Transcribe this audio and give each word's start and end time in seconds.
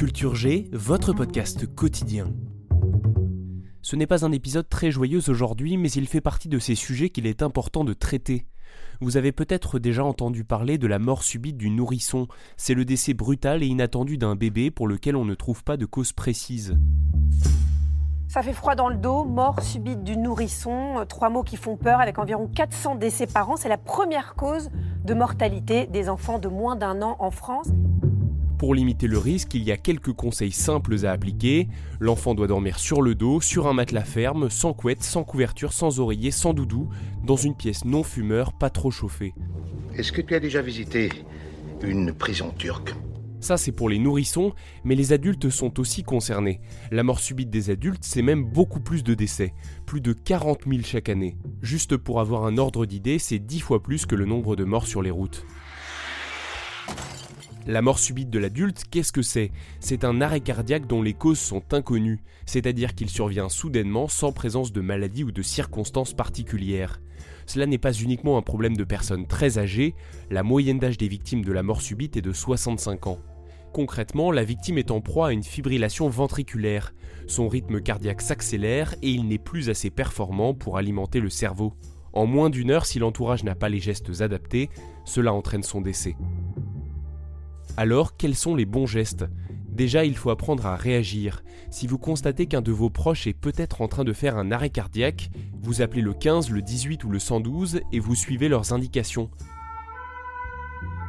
Culture 0.00 0.34
G, 0.34 0.70
votre 0.72 1.12
podcast 1.12 1.66
quotidien. 1.74 2.32
Ce 3.82 3.96
n'est 3.96 4.06
pas 4.06 4.24
un 4.24 4.32
épisode 4.32 4.66
très 4.66 4.90
joyeux 4.90 5.28
aujourd'hui, 5.28 5.76
mais 5.76 5.90
il 5.90 6.06
fait 6.06 6.22
partie 6.22 6.48
de 6.48 6.58
ces 6.58 6.74
sujets 6.74 7.10
qu'il 7.10 7.26
est 7.26 7.42
important 7.42 7.84
de 7.84 7.92
traiter. 7.92 8.46
Vous 9.02 9.18
avez 9.18 9.30
peut-être 9.30 9.78
déjà 9.78 10.02
entendu 10.02 10.42
parler 10.42 10.78
de 10.78 10.86
la 10.86 10.98
mort 10.98 11.22
subite 11.22 11.58
du 11.58 11.68
nourrisson. 11.68 12.28
C'est 12.56 12.72
le 12.72 12.86
décès 12.86 13.12
brutal 13.12 13.62
et 13.62 13.66
inattendu 13.66 14.16
d'un 14.16 14.36
bébé 14.36 14.70
pour 14.70 14.88
lequel 14.88 15.16
on 15.16 15.26
ne 15.26 15.34
trouve 15.34 15.64
pas 15.64 15.76
de 15.76 15.84
cause 15.84 16.14
précise. 16.14 16.78
Ça 18.26 18.42
fait 18.42 18.54
froid 18.54 18.76
dans 18.76 18.88
le 18.88 18.96
dos, 18.96 19.24
mort 19.24 19.60
subite 19.60 20.02
du 20.02 20.16
nourrisson, 20.16 21.00
euh, 21.00 21.04
trois 21.04 21.28
mots 21.28 21.42
qui 21.42 21.58
font 21.58 21.76
peur 21.76 22.00
avec 22.00 22.18
environ 22.18 22.46
400 22.46 22.94
décès 22.94 23.26
par 23.26 23.50
an. 23.50 23.56
C'est 23.58 23.68
la 23.68 23.76
première 23.76 24.34
cause 24.34 24.70
de 25.04 25.12
mortalité 25.12 25.88
des 25.88 26.08
enfants 26.08 26.38
de 26.38 26.48
moins 26.48 26.76
d'un 26.76 27.02
an 27.02 27.16
en 27.18 27.30
France. 27.30 27.68
Pour 28.60 28.74
limiter 28.74 29.06
le 29.06 29.16
risque, 29.16 29.54
il 29.54 29.62
y 29.62 29.72
a 29.72 29.78
quelques 29.78 30.12
conseils 30.12 30.52
simples 30.52 31.06
à 31.06 31.12
appliquer. 31.12 31.66
L'enfant 31.98 32.34
doit 32.34 32.46
dormir 32.46 32.78
sur 32.78 33.00
le 33.00 33.14
dos, 33.14 33.40
sur 33.40 33.66
un 33.66 33.72
matelas 33.72 34.04
ferme, 34.04 34.50
sans 34.50 34.74
couette, 34.74 35.02
sans 35.02 35.24
couverture, 35.24 35.72
sans 35.72 35.98
oreiller, 35.98 36.30
sans 36.30 36.52
doudou, 36.52 36.90
dans 37.24 37.36
une 37.36 37.56
pièce 37.56 37.86
non 37.86 38.02
fumeur, 38.02 38.52
pas 38.52 38.68
trop 38.68 38.90
chauffée. 38.90 39.32
Est-ce 39.96 40.12
que 40.12 40.20
tu 40.20 40.34
as 40.34 40.40
déjà 40.40 40.60
visité 40.60 41.08
une 41.82 42.12
prison 42.12 42.52
turque? 42.58 42.94
Ça, 43.40 43.56
c'est 43.56 43.72
pour 43.72 43.88
les 43.88 43.98
nourrissons, 43.98 44.52
mais 44.84 44.94
les 44.94 45.14
adultes 45.14 45.48
sont 45.48 45.80
aussi 45.80 46.02
concernés. 46.02 46.60
La 46.90 47.02
mort 47.02 47.20
subite 47.20 47.48
des 47.48 47.70
adultes, 47.70 48.04
c'est 48.04 48.20
même 48.20 48.44
beaucoup 48.44 48.80
plus 48.80 49.02
de 49.02 49.14
décès, 49.14 49.54
plus 49.86 50.02
de 50.02 50.12
40 50.12 50.64
000 50.68 50.82
chaque 50.84 51.08
année. 51.08 51.38
Juste 51.62 51.96
pour 51.96 52.20
avoir 52.20 52.44
un 52.44 52.58
ordre 52.58 52.84
d'idée, 52.84 53.18
c'est 53.18 53.38
10 53.38 53.60
fois 53.60 53.82
plus 53.82 54.04
que 54.04 54.16
le 54.16 54.26
nombre 54.26 54.54
de 54.54 54.64
morts 54.64 54.86
sur 54.86 55.00
les 55.00 55.10
routes. 55.10 55.46
La 57.66 57.82
mort 57.82 57.98
subite 57.98 58.30
de 58.30 58.38
l'adulte, 58.38 58.84
qu'est-ce 58.90 59.12
que 59.12 59.20
c'est? 59.20 59.52
C'est 59.80 60.04
un 60.04 60.22
arrêt 60.22 60.40
cardiaque 60.40 60.86
dont 60.86 61.02
les 61.02 61.12
causes 61.12 61.38
sont 61.38 61.62
inconnues, 61.72 62.22
c'est-à-dire 62.46 62.94
qu'il 62.94 63.10
survient 63.10 63.50
soudainement 63.50 64.08
sans 64.08 64.32
présence 64.32 64.72
de 64.72 64.80
maladie 64.80 65.24
ou 65.24 65.30
de 65.30 65.42
circonstances 65.42 66.14
particulières. 66.14 67.00
Cela 67.44 67.66
n'est 67.66 67.78
pas 67.78 67.92
uniquement 67.92 68.38
un 68.38 68.42
problème 68.42 68.76
de 68.76 68.84
personnes 68.84 69.26
très 69.26 69.58
âgées, 69.58 69.94
la 70.30 70.42
moyenne 70.42 70.78
d'âge 70.78 70.96
des 70.96 71.08
victimes 71.08 71.44
de 71.44 71.52
la 71.52 71.62
mort 71.62 71.82
subite 71.82 72.16
est 72.16 72.22
de 72.22 72.32
65 72.32 73.08
ans. 73.08 73.18
Concrètement, 73.74 74.32
la 74.32 74.42
victime 74.42 74.78
est 74.78 74.90
en 74.90 75.00
proie 75.00 75.28
à 75.28 75.32
une 75.32 75.44
fibrillation 75.44 76.08
ventriculaire. 76.08 76.94
Son 77.26 77.46
rythme 77.46 77.80
cardiaque 77.80 78.22
s'accélère 78.22 78.94
et 79.02 79.10
il 79.10 79.28
n'est 79.28 79.38
plus 79.38 79.68
assez 79.68 79.90
performant 79.90 80.54
pour 80.54 80.78
alimenter 80.78 81.20
le 81.20 81.30
cerveau. 81.30 81.74
En 82.12 82.26
moins 82.26 82.50
d'une 82.50 82.70
heure, 82.70 82.86
si 82.86 82.98
l'entourage 82.98 83.44
n'a 83.44 83.54
pas 83.54 83.68
les 83.68 83.78
gestes 83.78 84.22
adaptés, 84.22 84.70
cela 85.04 85.32
entraîne 85.32 85.62
son 85.62 85.80
décès. 85.80 86.16
Alors, 87.76 88.16
quels 88.16 88.34
sont 88.34 88.54
les 88.54 88.66
bons 88.66 88.86
gestes? 88.86 89.26
Déjà, 89.68 90.04
il 90.04 90.16
faut 90.16 90.30
apprendre 90.30 90.66
à 90.66 90.76
réagir. 90.76 91.42
Si 91.70 91.86
vous 91.86 91.96
constatez 91.96 92.46
qu'un 92.46 92.60
de 92.60 92.72
vos 92.72 92.90
proches 92.90 93.26
est 93.26 93.32
peut-être 93.32 93.80
en 93.80 93.88
train 93.88 94.04
de 94.04 94.12
faire 94.12 94.36
un 94.36 94.50
arrêt 94.52 94.70
cardiaque, 94.70 95.30
vous 95.62 95.80
appelez 95.80 96.02
le 96.02 96.12
15, 96.12 96.50
le 96.50 96.60
18 96.60 97.04
ou 97.04 97.10
le 97.10 97.18
112 97.18 97.80
et 97.92 98.00
vous 98.00 98.14
suivez 98.14 98.48
leurs 98.48 98.72
indications. 98.72 99.30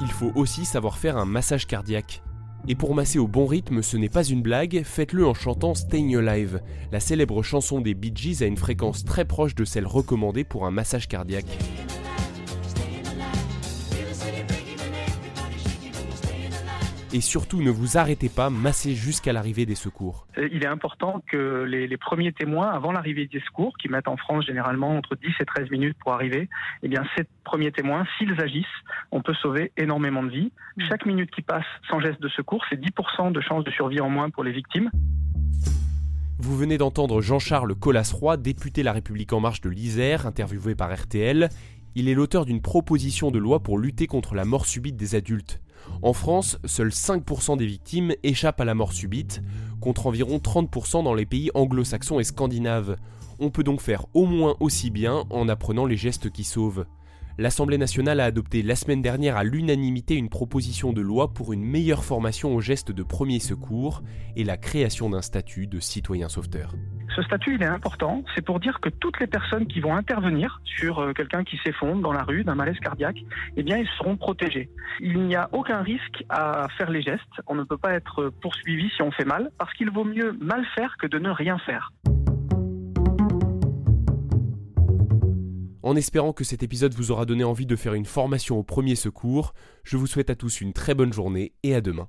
Il 0.00 0.10
faut 0.10 0.32
aussi 0.34 0.64
savoir 0.64 0.98
faire 0.98 1.16
un 1.16 1.24
massage 1.24 1.66
cardiaque. 1.66 2.22
Et 2.66 2.74
pour 2.74 2.94
masser 2.94 3.18
au 3.18 3.28
bon 3.28 3.46
rythme, 3.46 3.82
ce 3.82 3.96
n'est 3.96 4.08
pas 4.08 4.24
une 4.24 4.42
blague, 4.42 4.82
faites-le 4.84 5.26
en 5.26 5.34
chantant 5.34 5.74
Staying 5.74 6.16
Alive. 6.16 6.60
La 6.92 7.00
célèbre 7.00 7.42
chanson 7.42 7.80
des 7.80 7.94
Bee 7.94 8.12
Gees 8.14 8.42
a 8.42 8.46
une 8.46 8.56
fréquence 8.56 9.04
très 9.04 9.24
proche 9.24 9.54
de 9.54 9.64
celle 9.64 9.86
recommandée 9.86 10.44
pour 10.44 10.66
un 10.66 10.70
massage 10.70 11.08
cardiaque. 11.08 11.58
Et 17.14 17.22
surtout, 17.22 17.62
ne 17.62 17.70
vous 17.70 17.96
arrêtez 17.96 18.28
pas, 18.28 18.50
massez 18.50 18.94
jusqu'à 18.94 19.32
l'arrivée 19.32 19.64
des 19.64 19.74
secours. 19.74 20.26
Euh, 20.36 20.46
Il 20.52 20.62
est 20.62 20.68
important 20.68 21.22
que 21.26 21.62
les, 21.62 21.86
les 21.88 21.96
premiers 21.96 22.32
témoins, 22.32 22.68
avant 22.68 22.92
l'arrivée 22.92 23.26
des 23.26 23.40
secours, 23.40 23.78
qui 23.78 23.88
mettent 23.88 24.08
en 24.08 24.18
France 24.18 24.44
généralement 24.44 24.94
entre 24.94 25.16
10 25.16 25.28
et 25.40 25.44
13 25.46 25.70
minutes 25.70 25.96
pour 26.00 26.12
arriver, 26.12 26.50
eh 26.82 26.88
bien, 26.88 27.02
ces 27.16 27.24
premiers 27.44 27.72
témoins, 27.72 28.06
s'ils 28.18 28.38
agissent, 28.38 28.66
on 29.10 29.22
peut 29.22 29.32
sauver 29.40 29.72
énormément 29.78 30.22
de 30.22 30.28
vies. 30.28 30.52
Chaque 30.76 31.06
minute 31.06 31.30
qui 31.30 31.40
passe 31.40 31.64
sans 31.88 31.98
geste 31.98 32.20
de 32.20 32.28
secours, 32.28 32.62
c'est 32.68 32.78
10% 32.78 33.32
de 33.32 33.40
chances 33.40 33.64
de 33.64 33.70
survie 33.70 34.00
en 34.00 34.10
moins 34.10 34.28
pour 34.28 34.44
les 34.44 34.52
victimes. 34.52 34.90
Vous 36.38 36.56
venez 36.58 36.76
d'entendre 36.76 37.22
Jean-Charles 37.22 37.74
Collas-Roy, 37.74 38.36
député 38.36 38.82
La 38.82 38.92
République 38.92 39.32
En 39.32 39.40
Marche 39.40 39.62
de 39.62 39.70
l'Isère, 39.70 40.26
interviewé 40.26 40.74
par 40.74 40.94
RTL. 40.94 41.48
Il 41.94 42.08
est 42.08 42.14
l'auteur 42.14 42.44
d'une 42.44 42.60
proposition 42.60 43.30
de 43.30 43.38
loi 43.38 43.60
pour 43.60 43.78
lutter 43.78 44.06
contre 44.06 44.34
la 44.34 44.44
mort 44.44 44.66
subite 44.66 44.96
des 44.96 45.14
adultes. 45.14 45.60
En 46.02 46.12
France, 46.12 46.58
seuls 46.64 46.88
5% 46.88 47.56
des 47.56 47.66
victimes 47.66 48.12
échappent 48.22 48.60
à 48.60 48.64
la 48.64 48.74
mort 48.74 48.92
subite, 48.92 49.42
contre 49.80 50.06
environ 50.06 50.38
30% 50.38 51.04
dans 51.04 51.14
les 51.14 51.26
pays 51.26 51.50
anglo-saxons 51.54 52.20
et 52.20 52.24
scandinaves. 52.24 52.96
On 53.38 53.50
peut 53.50 53.64
donc 53.64 53.80
faire 53.80 54.06
au 54.14 54.26
moins 54.26 54.56
aussi 54.60 54.90
bien 54.90 55.24
en 55.30 55.48
apprenant 55.48 55.86
les 55.86 55.96
gestes 55.96 56.30
qui 56.30 56.44
sauvent. 56.44 56.86
L'Assemblée 57.40 57.78
nationale 57.78 58.18
a 58.18 58.24
adopté 58.24 58.62
la 58.62 58.74
semaine 58.74 59.00
dernière 59.00 59.36
à 59.36 59.44
l'unanimité 59.44 60.16
une 60.16 60.28
proposition 60.28 60.92
de 60.92 61.00
loi 61.00 61.32
pour 61.32 61.52
une 61.52 61.62
meilleure 61.62 62.04
formation 62.04 62.52
aux 62.52 62.60
gestes 62.60 62.90
de 62.90 63.04
premier 63.04 63.38
secours 63.38 64.02
et 64.34 64.42
la 64.42 64.56
création 64.56 65.08
d'un 65.08 65.22
statut 65.22 65.68
de 65.68 65.78
citoyen 65.78 66.28
sauveteur. 66.28 66.74
Ce 67.18 67.24
statut, 67.24 67.56
il 67.56 67.62
est 67.64 67.66
important. 67.66 68.22
C'est 68.36 68.44
pour 68.44 68.60
dire 68.60 68.78
que 68.80 68.88
toutes 68.88 69.18
les 69.18 69.26
personnes 69.26 69.66
qui 69.66 69.80
vont 69.80 69.92
intervenir 69.92 70.60
sur 70.64 71.00
euh, 71.00 71.12
quelqu'un 71.12 71.42
qui 71.42 71.58
s'effondre 71.64 72.00
dans 72.00 72.12
la 72.12 72.22
rue 72.22 72.44
d'un 72.44 72.54
malaise 72.54 72.78
cardiaque, 72.78 73.18
eh 73.56 73.64
bien, 73.64 73.76
ils 73.76 73.88
seront 73.98 74.16
protégés. 74.16 74.70
Il 75.00 75.22
n'y 75.22 75.34
a 75.34 75.48
aucun 75.50 75.82
risque 75.82 76.24
à 76.28 76.68
faire 76.78 76.90
les 76.90 77.02
gestes. 77.02 77.24
On 77.48 77.56
ne 77.56 77.64
peut 77.64 77.76
pas 77.76 77.94
être 77.94 78.30
poursuivi 78.40 78.88
si 78.94 79.02
on 79.02 79.10
fait 79.10 79.24
mal, 79.24 79.50
parce 79.58 79.72
qu'il 79.74 79.90
vaut 79.90 80.04
mieux 80.04 80.30
mal 80.40 80.64
faire 80.76 80.96
que 80.96 81.08
de 81.08 81.18
ne 81.18 81.30
rien 81.30 81.58
faire. 81.58 81.90
En 85.82 85.96
espérant 85.96 86.32
que 86.32 86.44
cet 86.44 86.62
épisode 86.62 86.94
vous 86.94 87.10
aura 87.10 87.24
donné 87.24 87.42
envie 87.42 87.66
de 87.66 87.74
faire 87.74 87.94
une 87.94 88.04
formation 88.04 88.58
au 88.58 88.62
premier 88.62 88.94
secours, 88.94 89.54
je 89.82 89.96
vous 89.96 90.06
souhaite 90.06 90.30
à 90.30 90.36
tous 90.36 90.60
une 90.60 90.72
très 90.72 90.94
bonne 90.94 91.12
journée 91.12 91.52
et 91.64 91.74
à 91.74 91.80
demain. 91.80 92.08